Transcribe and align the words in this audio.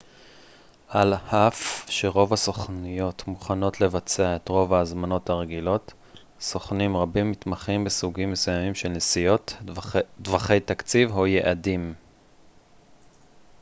על 0.87 1.13
אף 1.13 1.85
שרוב 1.89 2.33
הסוכנויות 2.33 3.27
מוכנות 3.27 3.81
לבצע 3.81 4.35
את 4.35 4.49
רוב 4.49 4.73
ההזמנות 4.73 5.29
הרגילות 5.29 5.93
סוכנים 6.39 6.97
רבים 6.97 7.31
מתמחים 7.31 7.83
בסוגים 7.83 8.31
מסוימים 8.31 8.75
של 8.75 8.89
נסיעות 8.89 9.57
טווחי 10.23 10.59
תקציב 10.59 11.11
או 11.17 11.27
יעדים 11.27 11.93